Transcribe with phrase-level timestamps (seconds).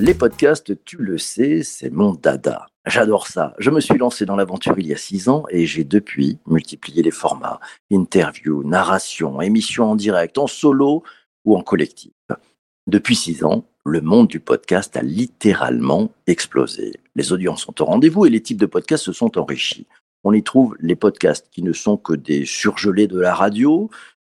[0.00, 2.68] Les podcasts, tu le sais, c'est mon dada.
[2.86, 3.54] J'adore ça.
[3.58, 7.02] Je me suis lancé dans l'aventure il y a six ans et j'ai depuis multiplié
[7.02, 7.60] les formats.
[7.92, 11.02] Interviews, narration, émissions en direct, en solo
[11.44, 12.14] ou en collectif.
[12.86, 16.94] Depuis six ans, le monde du podcast a littéralement explosé.
[17.14, 19.86] Les audiences sont au rendez-vous et les types de podcasts se sont enrichis.
[20.24, 23.90] On y trouve les podcasts qui ne sont que des surgelés de la radio,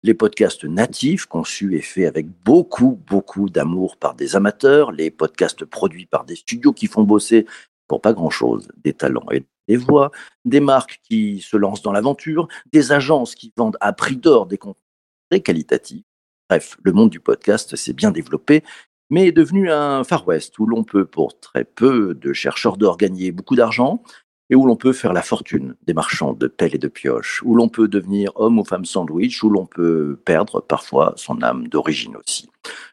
[0.05, 5.65] les podcasts natifs conçus et faits avec beaucoup, beaucoup d'amour par des amateurs, les podcasts
[5.65, 7.47] produits par des studios qui font bosser
[7.87, 10.11] pour pas grand-chose, des talents et des voix,
[10.45, 14.59] des marques qui se lancent dans l'aventure, des agences qui vendent à prix d'or des
[14.59, 14.83] contenus
[15.31, 16.05] très qualitatifs.
[16.51, 18.63] Bref, le monde du podcast s'est bien développé,
[19.09, 22.97] mais est devenu un Far West où l'on peut, pour très peu de chercheurs d'or,
[22.97, 24.03] gagner beaucoup d'argent
[24.49, 27.55] et où l'on peut faire la fortune des marchands de pelles et de pioches, où
[27.55, 32.15] l'on peut devenir homme ou femme sandwich, où l'on peut perdre parfois son âme d'origine
[32.15, 32.49] aussi.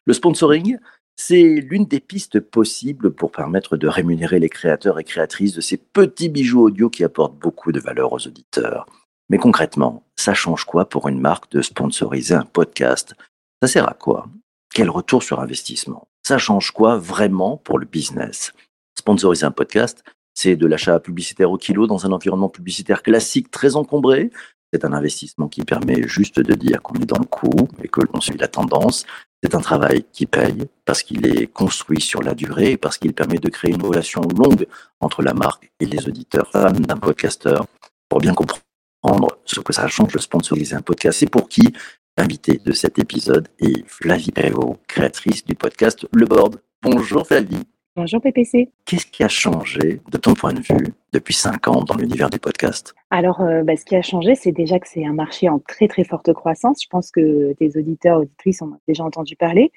[0.07, 0.79] Le sponsoring,
[1.17, 5.77] c'est l'une des pistes possibles pour permettre de rémunérer les créateurs et créatrices de ces
[5.77, 8.87] petits bijoux audio qui apportent beaucoup de valeur aux auditeurs.
[9.29, 13.15] Mais concrètement, ça change quoi pour une marque de sponsoriser un podcast?
[13.63, 14.27] Ça sert à quoi?
[14.75, 16.09] Quel retour sur investissement?
[16.27, 18.53] Ça change quoi vraiment pour le business?
[18.99, 20.03] Sponsoriser un podcast,
[20.35, 24.31] c'est de l'achat publicitaire au kilo dans un environnement publicitaire classique très encombré.
[24.73, 28.01] C'est un investissement qui permet juste de dire qu'on est dans le coup et que
[28.01, 29.05] l'on suit la tendance.
[29.43, 33.39] C'est un travail qui paye parce qu'il est construit sur la durée parce qu'il permet
[33.39, 34.67] de créer une relation longue
[35.01, 37.67] entre la marque et les auditeurs d'un podcasteur
[38.09, 41.19] pour bien comprendre ce que ça change de sponsoriser un podcast.
[41.19, 41.75] C'est pour qui
[42.17, 46.61] l'invité de cet épisode est Flavie Perrault, créatrice du podcast Le Board.
[46.83, 47.67] Bonjour Flavie.
[47.95, 48.71] Bonjour PPC.
[48.87, 52.39] Qu'est-ce qui a changé de ton point de vue depuis cinq ans dans l'univers du
[52.39, 52.95] podcast?
[53.11, 55.89] Alors, euh, bah, ce qui a changé, c'est déjà que c'est un marché en très
[55.89, 56.83] très forte croissance.
[56.83, 59.73] Je pense que tes auditeurs, auditrices ont déjà entendu parler.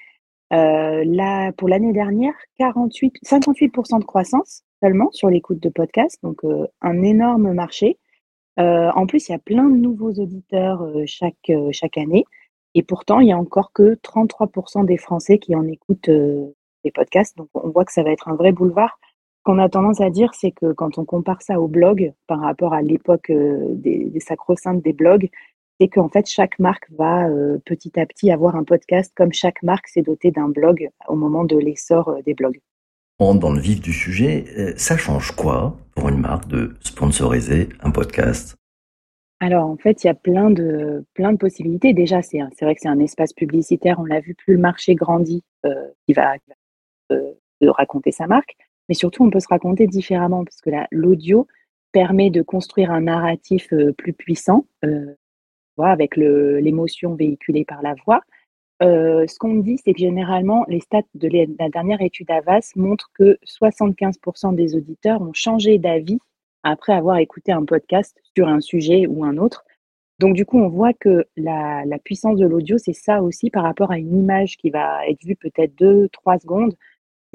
[0.54, 6.46] Euh, là, pour l'année dernière, 48, 58% de croissance seulement sur l'écoute de podcast, donc
[6.46, 7.98] euh, un énorme marché.
[8.58, 12.24] en plus, il y a plein de nouveaux auditeurs chaque, chaque année.
[12.76, 16.10] Et pourtant, il y a encore que 33% des Français qui en écoutent
[16.92, 17.38] podcasts.
[17.38, 19.00] Donc, on voit que ça va être un vrai boulevard.
[19.46, 22.42] Ce qu'on a tendance à dire, c'est que quand on compare ça au blog par
[22.42, 25.30] rapport à l'époque euh, des, des sacro-saintes des blogs,
[25.80, 29.62] c'est qu'en fait, chaque marque va euh, petit à petit avoir un podcast comme chaque
[29.62, 32.60] marque s'est dotée d'un blog au moment de l'essor euh, des blogs.
[33.20, 34.74] On dans le vif du sujet.
[34.78, 38.56] Ça change quoi pour une marque de sponsoriser un podcast?
[39.40, 41.94] Alors en fait, il y a plein de, plein de possibilités.
[41.94, 45.44] Déjà, c'est vrai que c'est un espace publicitaire, on l'a vu, plus le marché grandit,
[45.64, 46.28] il va
[47.10, 48.56] de raconter sa marque,
[48.90, 51.48] mais surtout on peut se raconter différemment parce que l'audio
[51.92, 55.16] permet de construire un narratif euh, plus puissant, euh,
[55.78, 58.22] avec l'émotion véhiculée par la voix.
[58.84, 63.10] Euh, ce qu'on dit, c'est que généralement, les stats de la dernière étude Avas montrent
[63.14, 66.20] que 75% des auditeurs ont changé d'avis
[66.64, 69.64] après avoir écouté un podcast sur un sujet ou un autre.
[70.20, 73.64] Donc du coup, on voit que la, la puissance de l'audio, c'est ça aussi par
[73.64, 76.76] rapport à une image qui va être vue peut-être deux, trois secondes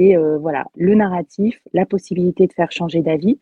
[0.01, 3.39] c'est euh, voilà, le narratif, la possibilité de faire changer d'avis.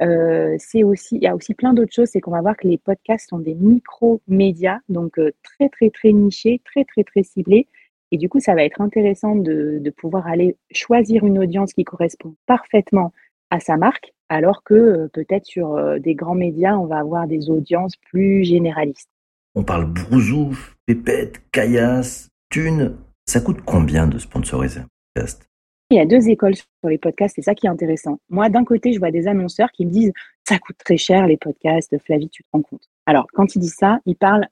[0.00, 2.66] Euh, c'est aussi, il y a aussi plein d'autres choses, c'est qu'on va voir que
[2.66, 7.66] les podcasts sont des micro-médias, donc euh, très très très nichés, très très très ciblés.
[8.10, 11.84] Et du coup, ça va être intéressant de, de pouvoir aller choisir une audience qui
[11.84, 13.12] correspond parfaitement
[13.50, 17.96] à sa marque, alors que peut-être sur des grands médias, on va avoir des audiences
[17.96, 19.10] plus généralistes.
[19.54, 22.96] On parle brousouf, pépette, caillasse, thune.
[23.26, 25.47] Ça coûte combien de sponsoriser un podcast?
[25.90, 28.20] Il y a deux écoles sur les podcasts, c'est ça qui est intéressant.
[28.28, 30.12] Moi, d'un côté, je vois des annonceurs qui me disent
[30.46, 32.82] ça coûte très cher les podcasts, Flavie, tu te rends compte.
[33.06, 34.48] Alors, quand ils disent ça, ils parlent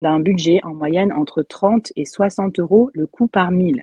[0.00, 3.82] d'un budget en moyenne entre 30 et 60 euros le coût par mille.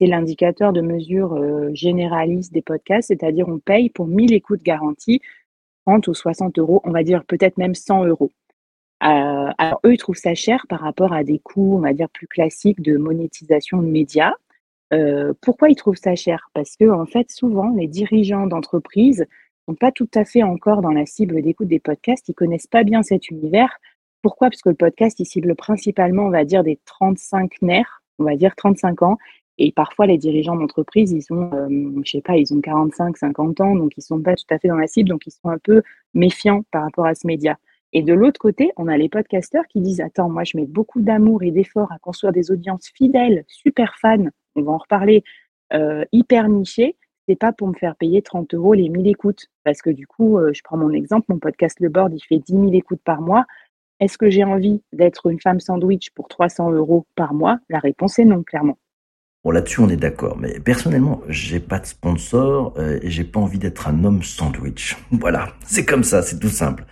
[0.00, 5.20] C'est l'indicateur de mesure euh, généraliste des podcasts, c'est-à-dire on paye pour 1000 écoutes garanties,
[5.86, 8.30] 30 ou 60 euros, on va dire peut-être même 100 euros.
[9.02, 12.08] Euh, alors eux, ils trouvent ça cher par rapport à des coûts, on va dire,
[12.10, 14.34] plus classiques de monétisation de médias.
[15.40, 16.48] Pourquoi ils trouvent ça cher?
[16.54, 19.26] Parce que en fait, souvent, les dirigeants d'entreprise
[19.66, 22.28] sont pas tout à fait encore dans la cible d'écoute des podcasts.
[22.28, 23.78] Ils connaissent pas bien cet univers.
[24.22, 24.50] Pourquoi?
[24.50, 28.36] Parce que le podcast, il cible principalement, on va dire, des 35 nerfs, on va
[28.36, 29.18] dire 35 ans.
[29.58, 33.60] Et parfois, les dirigeants d'entreprise, ils ont, euh, je sais pas, ils ont 45, 50
[33.60, 35.58] ans, donc ils sont pas tout à fait dans la cible, donc ils sont un
[35.58, 35.82] peu
[36.12, 37.56] méfiants par rapport à ce média.
[37.92, 41.00] Et de l'autre côté, on a les podcasteurs qui disent Attends, moi, je mets beaucoup
[41.00, 45.24] d'amour et d'efforts à construire des audiences fidèles, super fans on va en reparler,
[45.72, 46.96] euh, hyper niché,
[47.28, 49.46] c'est pas pour me faire payer 30 euros les 1000 écoutes.
[49.64, 52.38] Parce que du coup, euh, je prends mon exemple, mon podcast Le Board, il fait
[52.38, 53.46] 10 000 écoutes par mois.
[54.00, 57.58] Est-ce que j'ai envie d'être une femme sandwich pour 300 euros par mois?
[57.68, 58.76] La réponse est non, clairement.
[59.44, 60.36] Bon, là-dessus, on est d'accord.
[60.38, 64.96] Mais personnellement, j'ai pas de sponsor euh, et j'ai pas envie d'être un homme sandwich.
[65.10, 66.84] Voilà, c'est comme ça, c'est tout simple.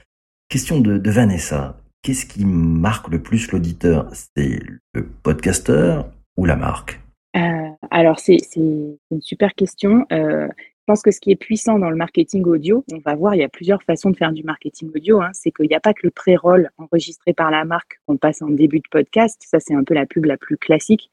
[0.49, 1.79] Question de, de Vanessa.
[2.03, 4.11] Qu'est-ce qui marque le plus l'auditeur?
[4.35, 4.61] C'est
[4.95, 7.02] le podcasteur ou la marque?
[7.37, 10.07] Euh, Alors, c'est une super question.
[10.13, 10.49] Euh,
[10.83, 13.39] je pense que ce qui est puissant dans le marketing audio, on va voir, il
[13.39, 15.23] y a plusieurs façons de faire du marketing audio.
[15.23, 15.31] Hein.
[15.33, 18.49] c'est qu'il n'y a pas que le pré-roll enregistré par la marque qu'on passe en
[18.49, 19.41] début de podcast.
[19.47, 21.09] Ça, c'est un peu la pub la plus classique.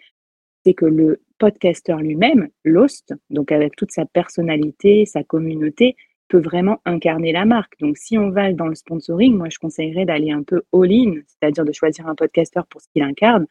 [0.66, 5.95] C'est que le podcasteur lui-même, l'host, donc avec toute sa personnalité, sa communauté,
[6.30, 7.77] peut vraiment incarner la marque.
[7.80, 11.66] Donc, si on va dans le sponsoring, moi, je conseillerais d'aller un peu all-in, c'est-à-dire
[11.66, 13.45] de choisir un podcasteur pour ce qu'il incarne,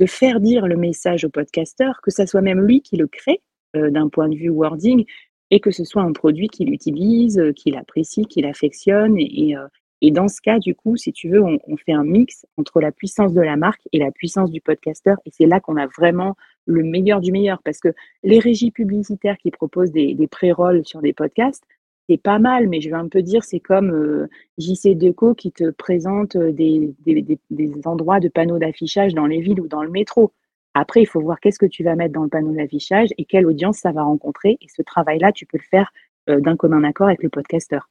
[0.00, 3.42] de faire dire le message au podcasteur, que ça soit même lui qui le crée
[3.76, 5.04] euh, d'un point de vue wording,
[5.50, 9.16] et que ce soit un produit qu'il utilise, euh, qu'il apprécie, qu'il affectionne.
[9.18, 9.66] Et, euh,
[10.00, 12.92] et, dans ce cas, du coup, si tu veux, on, fait un mix entre la
[12.92, 15.16] puissance de la marque et la puissance du podcasteur.
[15.26, 16.36] Et c'est là qu'on a vraiment
[16.66, 17.62] le meilleur du meilleur.
[17.62, 17.88] Parce que
[18.22, 21.64] les régies publicitaires qui proposent des, des pré-rolls sur des podcasts,
[22.08, 24.28] c'est pas mal, mais je vais un peu dire, c'est comme euh,
[24.58, 29.40] JC Deco qui te présente des, des, des, des endroits de panneaux d'affichage dans les
[29.40, 30.32] villes ou dans le métro.
[30.74, 33.46] Après, il faut voir qu'est-ce que tu vas mettre dans le panneau d'affichage et quelle
[33.46, 34.58] audience ça va rencontrer.
[34.60, 35.92] Et ce travail-là, tu peux le faire
[36.28, 37.88] euh, d'un commun accord avec le podcasteur.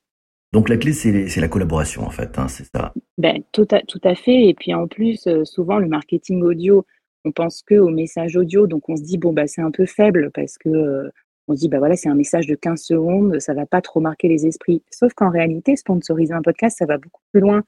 [0.51, 4.01] Donc la clé, c'est la collaboration, en fait, hein, c'est ça ben, tout, à, tout
[4.04, 4.48] à fait.
[4.48, 6.86] Et puis en plus, euh, souvent, le marketing audio,
[7.25, 9.86] on pense que au message audio, donc on se dit, bon, bah, c'est un peu
[9.86, 11.10] faible parce que euh,
[11.48, 14.00] on se dit, bah voilà, c'est un message de 15 secondes, ça va pas trop
[14.00, 14.81] marquer les esprits.
[14.92, 17.63] Sauf qu'en réalité, sponsoriser un podcast, ça va beaucoup plus loin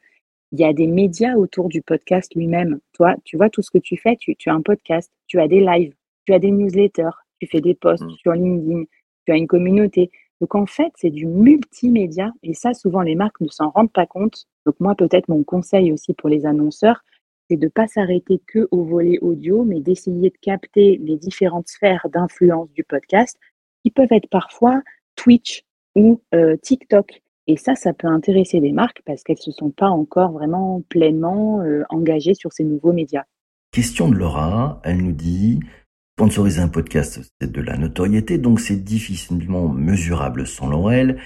[0.51, 2.79] il y a des médias autour du podcast lui-même.
[2.93, 5.59] Toi, tu vois tout ce que tu fais, tu, as un podcast, tu as des
[5.59, 5.93] lives,
[6.25, 8.15] tu as des newsletters, tu fais des posts mmh.
[8.21, 8.83] sur LinkedIn,
[9.25, 10.11] tu as une communauté.
[10.39, 14.05] Donc en fait, c'est du multimédia et ça, souvent, les marques ne s'en rendent pas
[14.05, 14.45] compte.
[14.65, 17.03] Donc moi, peut-être mon conseil aussi pour les annonceurs,
[17.49, 21.67] c'est de ne pas s'arrêter que au volet audio, mais d'essayer de capter les différentes
[21.67, 23.37] sphères d'influence du podcast
[23.85, 24.81] qui peuvent être parfois
[25.15, 27.21] Twitch ou euh, TikTok.
[27.45, 30.81] Et ça, ça peut intéresser les marques parce qu'elles ne se sont pas encore vraiment
[30.89, 33.25] pleinement euh, engagées sur ces nouveaux médias.
[33.69, 35.59] Question de Laura, elle nous dit
[36.17, 41.17] sponsoriser un podcast, c'est de la notoriété, donc c'est difficilement mesurable sans l'ORL.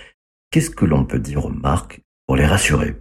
[0.51, 2.95] Qu'est-ce que l'on peut dire aux marques pour les rassurer?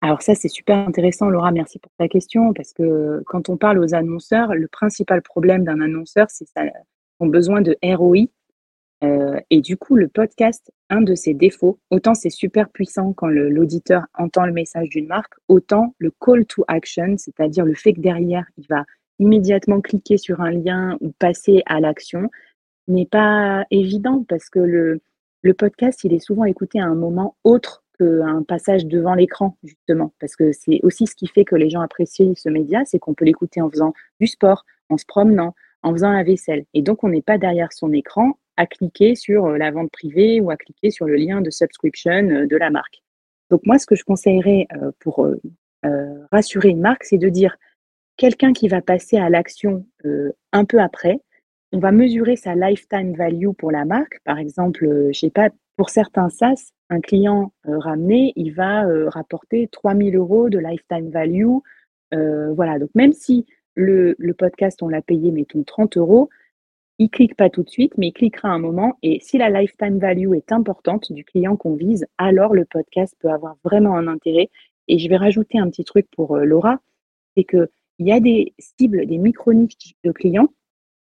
[0.00, 3.78] Alors ça, c'est super intéressant, Laura, merci pour ta question, parce que quand on parle
[3.78, 6.44] aux annonceurs, le principal problème d'un annonceur, c'est
[7.18, 8.26] son besoin de ROI,
[9.02, 13.26] euh, et du coup, le podcast, un de ses défauts, autant c'est super puissant quand
[13.26, 18.00] l'auditeur entend le message d'une marque, autant le call to action, c'est-à-dire le fait que
[18.00, 18.84] derrière, il va
[19.18, 22.30] immédiatement cliquer sur un lien ou passer à l'action,
[22.88, 25.00] n'est pas évident parce que le,
[25.42, 30.12] le podcast, il est souvent écouté à un moment autre qu'un passage devant l'écran, justement.
[30.20, 33.14] Parce que c'est aussi ce qui fait que les gens apprécient ce média, c'est qu'on
[33.14, 36.64] peut l'écouter en faisant du sport, en se promenant, en faisant la vaisselle.
[36.74, 40.40] Et donc, on n'est pas derrière son écran à cliquer sur euh, la vente privée
[40.40, 43.02] ou à cliquer sur le lien de subscription euh, de la marque.
[43.50, 45.26] Donc moi, ce que je conseillerais euh, pour
[46.30, 47.56] rassurer une marque, c'est de dire
[48.16, 49.84] quelqu'un qui va passer à l'action
[50.52, 51.18] un peu après,
[51.72, 54.20] on va mesurer sa lifetime value pour la marque.
[54.24, 60.14] Par exemple, je sais pas, pour certains SaaS, un client ramené, il va rapporter 3000
[60.14, 61.58] euros de lifetime value.
[62.12, 63.44] voilà, donc même si
[63.74, 66.30] le podcast, on l'a payé, mettons 30 euros,
[67.02, 68.96] il clique pas tout de suite, mais il cliquera un moment.
[69.02, 73.30] Et si la lifetime value est importante du client qu'on vise, alors le podcast peut
[73.30, 74.50] avoir vraiment un intérêt.
[74.86, 76.78] Et je vais rajouter un petit truc pour euh, Laura,
[77.36, 77.68] c'est qu'il
[77.98, 80.48] y a des cibles, des micro-niches de clients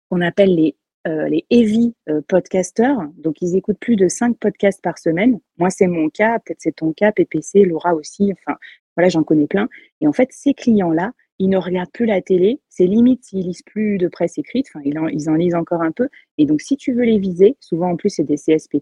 [0.09, 0.75] qu'on appelle les,
[1.07, 2.97] euh, heavy euh, podcasters.
[3.17, 5.39] Donc, ils écoutent plus de 5 podcasts par semaine.
[5.59, 8.33] Moi, c'est mon cas, peut-être c'est ton cas, PPC, Laura aussi.
[8.33, 8.57] Enfin,
[8.95, 9.69] voilà, j'en connais plein.
[10.01, 12.59] Et en fait, ces clients-là, ils ne regardent plus la télé.
[12.69, 14.67] C'est limite s'ils lisent plus de presse écrite.
[14.69, 16.09] Enfin, ils en, ils en, lisent encore un peu.
[16.37, 18.81] Et donc, si tu veux les viser, souvent en plus c'est des CSP+,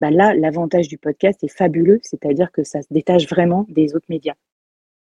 [0.00, 4.06] bah là, l'avantage du podcast est fabuleux, c'est-à-dire que ça se détache vraiment des autres
[4.08, 4.34] médias.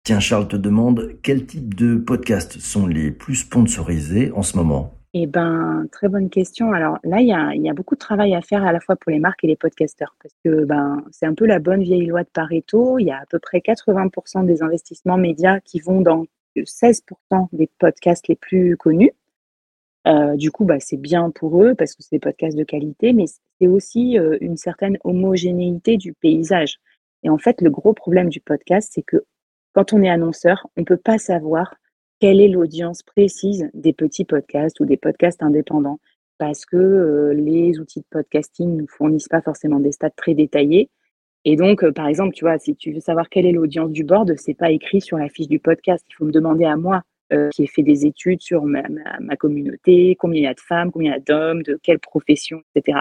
[0.03, 4.93] Tiens, Charles te demande quel type de podcasts sont les plus sponsorisés en ce moment?
[5.15, 6.73] Eh ben, très bonne question.
[6.73, 8.95] Alors là, il y a, y a, beaucoup de travail à faire à la fois
[8.95, 12.07] pour les marques et les podcasteurs, parce que ben, c'est un peu la bonne vieille
[12.07, 12.97] loi de Pareto.
[12.99, 16.25] Il y a à peu près 80% des investissements médias qui vont dans
[16.61, 19.11] 16% des podcasts les plus connus.
[20.05, 23.13] Euh, du coup, bah, c'est bien pour eux parce que c'est des podcasts de qualité,
[23.13, 26.79] mais c'est aussi euh, une certaine homogénéité du paysage.
[27.23, 29.23] Et en fait, le gros problème du podcast, c'est que
[29.73, 31.75] quand on est annonceur, on ne peut pas savoir
[32.19, 35.99] quelle est l'audience précise des petits podcasts ou des podcasts indépendants
[36.37, 40.89] parce que euh, les outils de podcasting ne fournissent pas forcément des stats très détaillés
[41.45, 44.03] et donc, euh, par exemple, tu vois, si tu veux savoir quelle est l'audience du
[44.03, 46.05] board, c'est pas écrit sur la fiche du podcast.
[46.09, 47.01] Il faut me demander à moi
[47.33, 48.83] euh, qui ait fait des études sur ma,
[49.37, 52.61] communauté, combien il y a de femmes, combien il y a d'hommes, de quelle profession,
[52.75, 52.99] etc.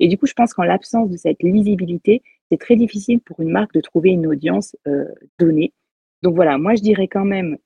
[0.00, 3.50] Et du coup, je pense qu'en l'absence de cette lisibilité, c'est très difficile pour une
[3.50, 5.04] marque de trouver une audience euh,
[5.38, 5.72] donnée.
[6.22, 7.58] Donc voilà, moi je dirais quand même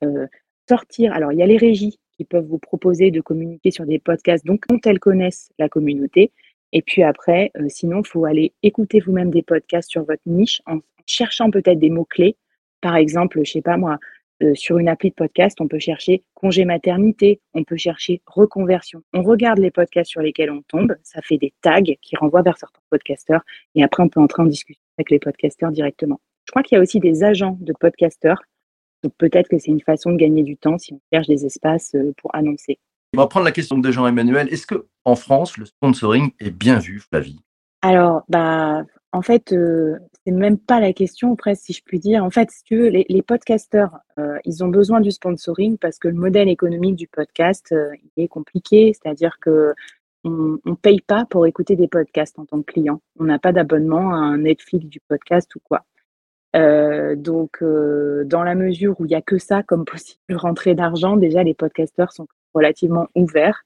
[0.68, 1.12] sortir.
[1.12, 4.44] Alors il y a les régies qui peuvent vous proposer de communiquer sur des podcasts
[4.44, 6.32] dont elles connaissent la communauté.
[6.72, 10.80] Et puis après, sinon, il faut aller écouter vous-même des podcasts sur votre niche en
[11.06, 12.36] cherchant peut-être des mots-clés.
[12.80, 13.98] Par exemple, je sais pas moi,
[14.42, 19.02] euh, sur une appli de podcast, on peut chercher congé maternité, on peut chercher reconversion.
[19.12, 22.56] On regarde les podcasts sur lesquels on tombe, ça fait des tags qui renvoient vers
[22.56, 23.42] certains podcasteurs
[23.74, 26.20] et après on peut entrer en discussion avec les podcasteurs directement.
[26.44, 28.40] Je crois qu'il y a aussi des agents de podcasteurs,
[29.02, 31.96] donc peut-être que c'est une façon de gagner du temps si on cherche des espaces
[31.96, 32.78] euh, pour annoncer.
[33.14, 34.48] On va prendre la question de Jean-Emmanuel.
[34.52, 37.40] Est-ce que en France, le sponsoring est bien vu, Flavie
[37.80, 39.96] Alors, bah, en fait, euh,
[40.26, 42.22] c'est même pas la question, presque, si je puis dire.
[42.22, 45.98] En fait, si tu veux, les, les podcasteurs, euh, ils ont besoin du sponsoring parce
[45.98, 48.92] que le modèle économique du podcast euh, il est compliqué.
[48.92, 49.74] C'est-à-dire que
[50.24, 53.00] on, on paye pas pour écouter des podcasts en tant que client.
[53.18, 55.86] On n'a pas d'abonnement à un Netflix du podcast ou quoi.
[56.56, 61.16] Euh, donc, dans la mesure où il y a que ça comme possible rentrée d'argent,
[61.16, 63.62] déjà les podcasteurs sont relativement ouverts.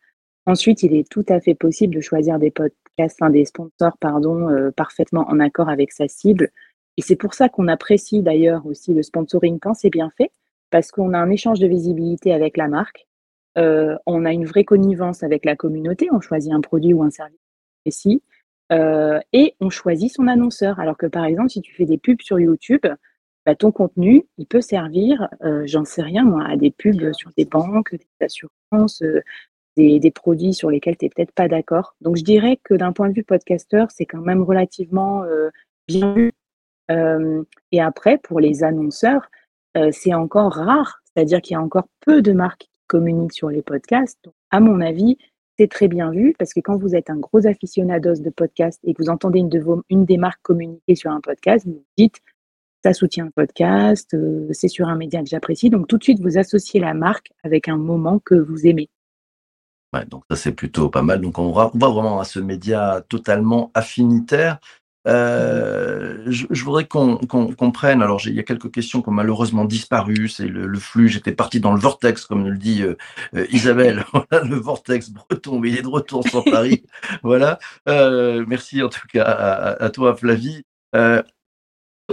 [0.46, 4.70] Ensuite, il est tout à fait possible de choisir des podcasts des sponsors pardon, euh,
[4.70, 6.50] parfaitement en accord avec sa cible.
[6.96, 10.30] Et c'est pour ça qu'on apprécie d'ailleurs aussi le sponsoring quand c'est bien fait,
[10.70, 13.06] parce qu'on a un échange de visibilité avec la marque,
[13.58, 17.10] euh, on a une vraie connivence avec la communauté, on choisit un produit ou un
[17.10, 17.38] service
[17.84, 18.22] précis,
[18.72, 20.80] euh, et on choisit son annonceur.
[20.80, 22.86] Alors que par exemple, si tu fais des pubs sur YouTube,
[23.44, 25.28] bah, ton contenu, il peut servir,
[25.64, 29.02] j'en sais rien moi, à des pubs sur des banques, des assurances,
[29.76, 31.94] des, produits sur lesquels tu n'es peut-être pas d'accord.
[32.00, 35.50] Donc, je dirais que d'un point de vue podcasteur, c'est quand même relativement euh,
[35.88, 36.32] bien vu.
[36.90, 39.30] Euh, et après, pour les annonceurs,
[39.76, 43.48] euh, c'est encore rare, c'est-à-dire qu'il y a encore peu de marques qui communiquent sur
[43.48, 44.18] les podcasts.
[44.24, 45.16] Donc, à mon avis,
[45.58, 48.94] c'est très bien vu parce que quand vous êtes un gros aficionados de podcast et
[48.94, 52.20] que vous entendez une, de vos, une des marques communiquer sur un podcast, vous dites
[52.82, 54.16] ça soutient le podcast,
[54.52, 55.70] c'est sur un média que j'apprécie.
[55.70, 58.88] Donc tout de suite, vous associez la marque avec un moment que vous aimez.
[59.92, 61.20] Ouais, donc ça c'est plutôt pas mal.
[61.20, 64.58] Donc on voit, vraiment à ce média totalement affinitaire.
[65.08, 68.02] Euh, je, voudrais qu'on comprenne.
[68.02, 70.28] Alors il y a quelques questions qui ont malheureusement disparu.
[70.28, 71.08] C'est le, flux.
[71.08, 72.96] J'étais parti dans le vortex, comme nous le dit euh,
[73.34, 74.04] euh, Isabelle.
[74.12, 76.84] voilà le vortex breton, mais il est de retour sur Paris.
[77.22, 77.58] voilà.
[77.86, 80.62] merci en tout cas à, toi, Flavie.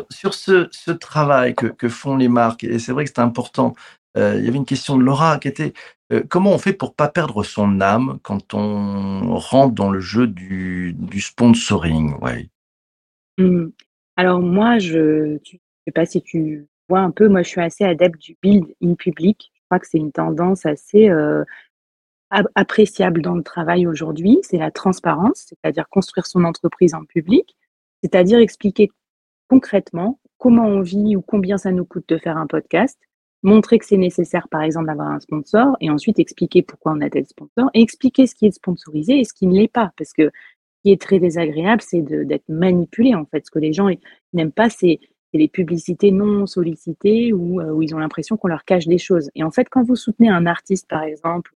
[0.10, 3.75] Sur ce, travail que, font les marques, et c'est vrai que c'est important.
[4.15, 5.74] il y avait une question de Laura qui était
[6.12, 10.25] euh, comment on fait pour pas perdre son âme quand on rentre dans le jeu
[10.27, 12.50] du, sponsoring ouais.
[13.38, 13.68] Mmh.
[14.18, 17.84] Alors moi, je ne sais pas si tu vois un peu, moi je suis assez
[17.84, 19.51] adepte du build in public.
[19.53, 21.44] Je crois que c'est une tendance assez euh,
[22.56, 24.39] appréciable dans le travail aujourd'hui.
[24.41, 27.56] C'est la transparence, c'est-à-dire construire son entreprise en public,
[28.03, 28.89] c'est-à-dire expliquer
[29.50, 32.98] concrètement comment on vit ou combien ça nous coûte de faire un podcast,
[33.44, 37.10] montrer que c'est nécessaire, par exemple, d'avoir un sponsor, et ensuite expliquer pourquoi on a
[37.10, 39.91] tel sponsor, et expliquer ce qui est sponsorisé et ce qui ne l'est pas.
[39.98, 43.46] Parce que ce qui est très désagréable, c'est d'être manipulé, en fait.
[43.46, 43.89] Ce que les gens
[44.34, 45.00] n'aiment pas, c'est
[45.34, 49.29] les publicités non sollicitées ou euh, où ils ont l'impression qu'on leur cache des choses.
[49.36, 51.51] Et en fait, quand vous soutenez un artiste, par exemple,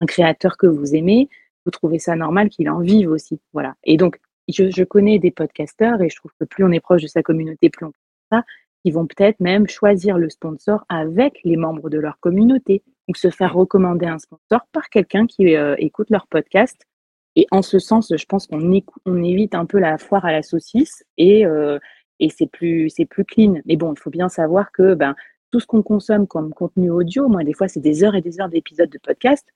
[0.00, 1.28] un créateur que vous aimez,
[1.64, 3.40] vous trouvez ça normal qu'il en vive aussi.
[3.52, 3.76] Voilà.
[3.84, 7.02] Et donc, je, je connais des podcasteurs et je trouve que plus on est proche
[7.02, 7.98] de sa communauté, plus on peut
[8.32, 8.44] ça.
[8.84, 13.30] Ils vont peut-être même choisir le sponsor avec les membres de leur communauté ou se
[13.30, 16.86] faire recommander un sponsor par quelqu'un qui euh, écoute leur podcast.
[17.34, 20.42] Et en ce sens, je pense qu'on on évite un peu la foire à la
[20.42, 21.78] saucisse et, euh,
[22.20, 23.56] et c'est plus, c'est plus clean.
[23.66, 25.14] Mais bon, il faut bien savoir que ben,
[25.50, 28.40] tout ce qu'on consomme comme contenu audio, moi, des fois, c'est des heures et des
[28.40, 29.46] heures d'épisodes de podcast.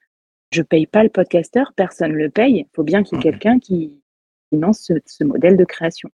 [0.50, 2.66] Je paye pas le podcasteur, personne le paye.
[2.66, 3.99] Il faut bien qu'il y ait quelqu'un qui
[4.50, 6.10] finance ce modèle de création.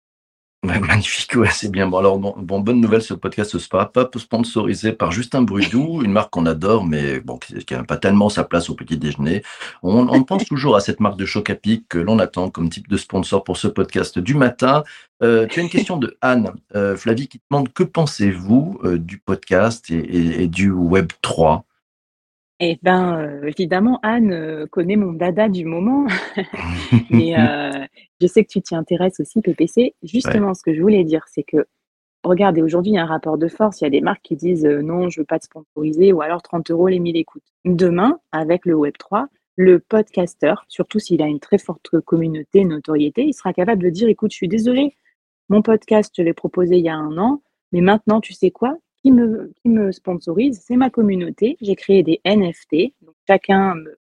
[0.62, 1.86] magnifique, ouais, c'est bien.
[1.86, 6.30] Bon, alors, bon, bonne nouvelle, ce podcast sera pas sponsorisé par Justin Brudou, une marque
[6.30, 9.42] qu'on adore, mais bon, qui n'a pas tellement sa place au petit déjeuner.
[9.82, 11.56] On, pense toujours à cette marque de choc à
[11.88, 14.84] que l'on attend comme type de sponsor pour ce podcast du matin.
[15.22, 18.98] Euh, tu as une question de Anne, euh, Flavie, qui te demande que pensez-vous euh,
[18.98, 21.64] du podcast et, et, du Web 3
[22.60, 26.06] eh bien, euh, évidemment, Anne euh, connaît mon dada du moment.
[27.10, 27.86] Mais euh,
[28.20, 29.94] je sais que tu t'y intéresses aussi, PPC.
[30.02, 31.66] Justement, ce que je voulais dire, c'est que,
[32.22, 33.80] regardez, aujourd'hui, il y a un rapport de force.
[33.80, 36.20] Il y a des marques qui disent non, je ne veux pas te sponsoriser ou
[36.20, 37.42] alors 30 euros les 1000 écoutes.
[37.64, 39.26] Demain, avec le Web3,
[39.56, 44.08] le podcaster, surtout s'il a une très forte communauté, notoriété, il sera capable de dire
[44.08, 44.96] écoute, je suis désolé,
[45.48, 48.76] mon podcast, je l'ai proposé il y a un an, mais maintenant, tu sais quoi?
[49.02, 51.56] Qui me, sponsorise, c'est ma communauté.
[51.60, 52.94] J'ai créé des NFT.
[53.26, 53.96] Chacun me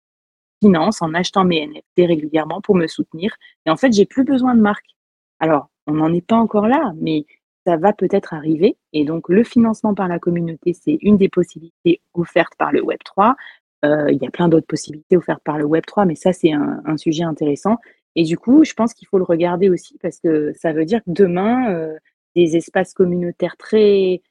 [0.62, 3.36] finance en achetant mes NFT régulièrement pour me soutenir.
[3.65, 4.96] Et en fait, j'ai plus besoin de marque.
[5.39, 7.25] Alors, on n'en est pas encore là, mais
[7.65, 8.77] ça va peut-être arriver.
[8.94, 13.36] Et donc, le financement par la communauté, c'est une des possibilités offertes par le Web3.
[13.86, 16.98] Euh, il y a plein d'autres possibilités offertes par le Web3, mais ça, c'est un,
[16.98, 17.77] sujet intéressant.
[18.15, 21.00] Et du coup, je pense qu'il faut le regarder aussi parce que ça veut dire
[21.03, 21.96] que demain, euh,
[22.36, 24.22] des espaces communautaires très,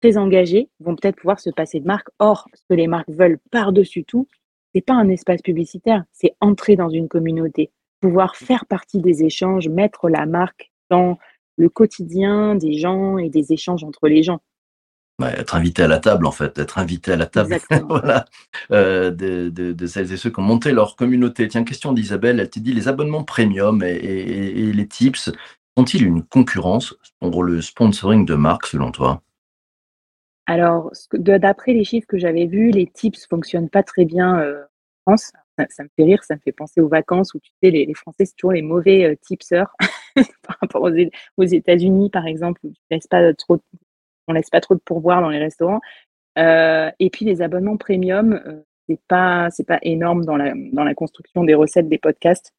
[0.00, 2.08] très engagés vont peut-être pouvoir se passer de marque.
[2.18, 4.26] Or, ce que les marques veulent par-dessus tout,
[4.74, 9.68] c'est pas un espace publicitaire, c'est entrer dans une communauté, pouvoir faire partie des échanges,
[9.68, 11.18] mettre la marque dans
[11.56, 14.40] le quotidien des gens et des échanges entre les gens.
[15.22, 17.56] être invité à la table, en fait, être invité à la table
[17.88, 18.26] voilà,
[18.70, 21.48] euh, de, celles et ceux qui ont monté leur communauté.
[21.48, 25.32] Tiens, question d'Isabelle, elle te dit les abonnements premium et, les tips
[25.76, 26.94] sont-ils une concurrence?
[27.18, 29.22] Pour le sponsoring de marque, selon toi?
[30.46, 34.64] Alors, d'après les chiffres que j'avais vus, les tips fonctionnent pas très bien euh,
[35.06, 35.32] en France.
[35.70, 38.26] Ça, me fait rire, ça me fait penser aux vacances où tu sais, les, Français,
[38.26, 39.74] c'est toujours les mauvais euh, tipseurs
[40.42, 43.58] par rapport aux, États-Unis, par exemple, où on laisse pas trop,
[44.28, 45.80] on laisse pas trop de pourboire dans les restaurants.
[46.38, 51.54] Euh, et puis les abonnements premium, euh, c'est pas pas énorme dans la construction des
[51.54, 52.52] recettes des podcasts.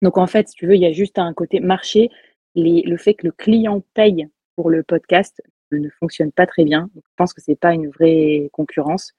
[0.00, 2.10] Donc en fait, si tu veux, il y a juste un côté marché.
[2.54, 5.42] Le fait que le client paye pour le podcast
[5.76, 6.90] ne fonctionne pas très bien.
[6.94, 9.12] je pense que c'est pas une vraie concurrence.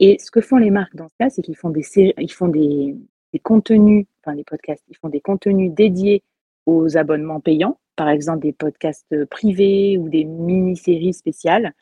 [0.00, 1.84] Et ce que font les marques dans ce cas, c'est qu'ils font des
[2.18, 2.96] ils font des,
[3.32, 6.22] des contenus, enfin les podcasts, ils font des contenus dédiés
[6.66, 11.72] aux abonnements payants, par exemple des podcasts privés ou des mini-séries spéciales,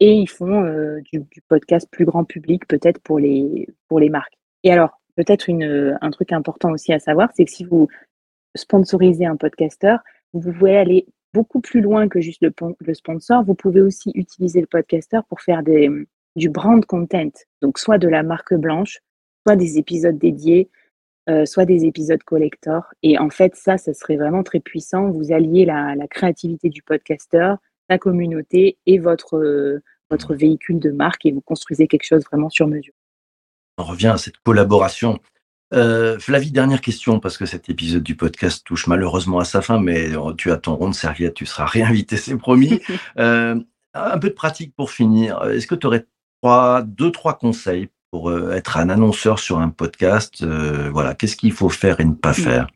[0.00, 4.34] et ils font euh, du, podcast plus grand public peut-être pour les, pour les marques.
[4.62, 7.88] Et alors, peut-être un truc important aussi à savoir, c'est que si vous
[8.54, 10.00] sponsorisez un podcasteur,
[10.32, 13.44] vous pouvez aller beaucoup plus loin que juste le, sponsor.
[13.44, 18.22] Vous pouvez aussi utiliser le podcasteur pour faire du brand content, donc soit de la
[18.22, 19.00] marque blanche,
[19.46, 20.70] soit des épisodes dédiés,
[21.28, 22.84] euh, soit des épisodes collector.
[23.02, 25.10] Et en fait, ça, ça serait vraiment très puissant.
[25.10, 29.80] Vous alliez la, créativité du podcasteur, la communauté et votre,
[30.10, 32.94] votre véhicule de marque et vous construisez quelque chose vraiment sur mesure.
[33.76, 35.18] On revient à cette collaboration.
[35.74, 39.80] Euh, Flavie, dernière question, parce que cet épisode du podcast touche malheureusement à sa fin,
[39.80, 42.80] mais tu as ton rond de serviette, tu seras réinvité, c'est promis.
[43.94, 45.42] un peu de pratique pour finir.
[45.44, 46.04] Est-ce que tu aurais
[46.42, 51.36] trois, deux, trois conseils pour euh, être un annonceur sur un podcast euh, Voilà, qu'est-ce
[51.36, 52.34] qu'il faut faire et ne pas hmm.
[52.34, 52.66] faire?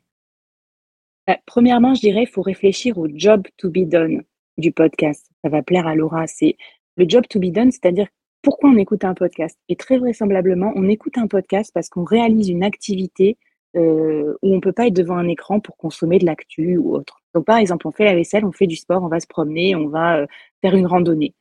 [1.44, 4.22] Premièrement, je dirais, il faut réfléchir au job to be done
[4.56, 5.30] du podcast.
[5.44, 6.26] Ça va plaire à Laura.
[6.26, 6.56] C'est
[6.96, 8.08] le job to be done, c'est-à-dire
[8.42, 9.58] pourquoi on écoute un podcast.
[9.68, 13.36] Et très vraisemblablement, on écoute un podcast parce qu'on réalise une activité
[13.76, 16.94] euh, où on ne peut pas être devant un écran pour consommer de l'actu ou
[16.94, 17.20] autre.
[17.34, 19.76] Donc, par exemple, on fait la vaisselle, on fait du sport, on va se promener,
[19.76, 20.26] on va
[20.62, 21.34] faire une randonnée.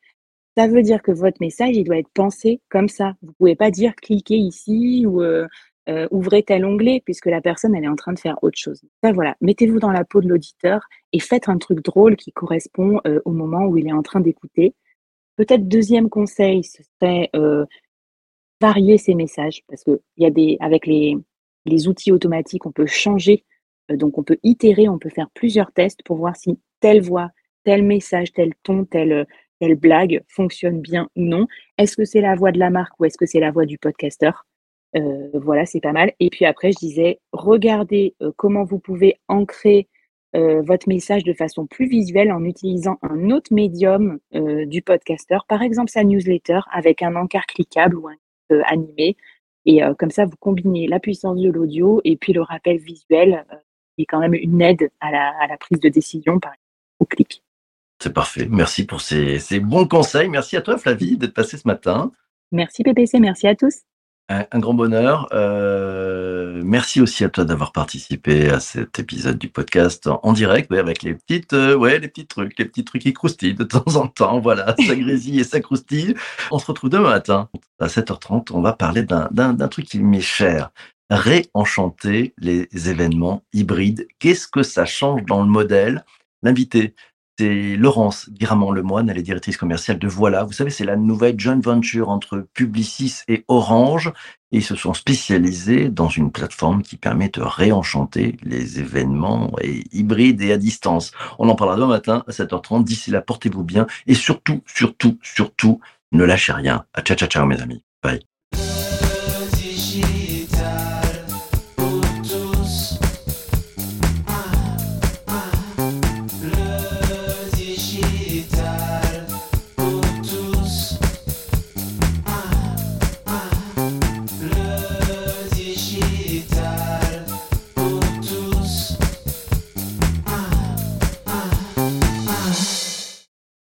[0.58, 3.14] Ça veut dire que votre message, il doit être pensé comme ça.
[3.22, 5.48] Vous pouvez pas dire cliquez ici ou euh,
[5.88, 8.82] euh, ouvrez tel onglet puisque la personne, elle est en train de faire autre chose.
[9.04, 10.82] Ça, voilà, mettez-vous dans la peau de l'auditeur
[11.14, 14.20] et faites un truc drôle qui correspond euh, au moment où il est en train
[14.20, 14.74] d'écouter.
[15.38, 17.32] Peut-être deuxième conseil, ce serait
[18.60, 21.16] varier ses messages parce que y a des avec les,
[21.66, 23.46] les outils automatiques, on peut changer,
[23.90, 27.30] donc on peut itérer, on peut faire plusieurs tests pour voir si telle voix,
[27.64, 29.28] tel message, tel ton, tel
[29.60, 31.48] quelle blague fonctionne bien ou non.
[31.78, 33.78] Est-ce que c'est la voix de la marque ou est-ce que c'est la voix du
[33.78, 34.46] podcasteur
[34.96, 36.14] euh, Voilà, c'est pas mal.
[36.20, 39.88] Et puis après, je disais, regardez euh, comment vous pouvez ancrer
[40.36, 45.62] euh, votre message de façon plus visuelle en utilisant un autre médium du podcasteur, par
[45.62, 49.18] exemple sa newsletter avec un encart cliquable ou un animé.
[49.66, 53.46] Et comme ça, vous combinez la puissance de l'audio et puis le rappel visuel
[53.96, 56.68] qui est quand même une aide à la, à la prise de décision, par exemple,
[57.00, 57.44] au clic.
[58.00, 58.48] C'est parfait.
[58.50, 60.30] Merci pour ces, bons conseils.
[60.30, 62.12] Merci à toi, Flavie, d'être passée ce matin.
[62.52, 63.20] Merci, PPC.
[63.20, 63.82] Merci à tous.
[64.30, 65.30] Un, grand bonheur.
[65.32, 71.02] Euh, merci aussi à toi d'avoir participé à cet épisode du podcast en, direct, avec
[71.02, 74.08] les petites, euh, ouais, les petits trucs, les petits trucs qui croustillent de temps en
[74.08, 74.42] temps.
[74.42, 76.14] Voilà, ça grésille et ça croustille.
[76.52, 78.52] On se retrouve demain matin à 7h30.
[78.52, 80.72] On va parler d'un truc qui m'est cher.
[81.10, 84.10] Réenchanter les événements hybrides.
[84.20, 86.04] Qu'est-ce que ça change dans le modèle?
[86.44, 86.96] L'invité,
[87.38, 90.44] c'est Laurence Guiramont-Lemoine, elle est directrice commerciale de Voilà.
[90.44, 94.12] Vous savez, c'est la nouvelle joint venture entre Publicis et Orange.
[94.52, 99.52] Et ils se sont spécialisés dans une plateforme qui permet de réenchanter les événements
[99.92, 101.12] hybrides et à distance.
[101.40, 102.84] On en parlera demain matin à 7h30.
[102.84, 103.88] D'ici là, portez-vous bien.
[104.08, 105.80] Et surtout, surtout, surtout,
[106.14, 106.86] ne lâchez rien.
[107.04, 107.84] Ciao, ciao, ciao, mes amis.
[108.04, 108.37] Bye.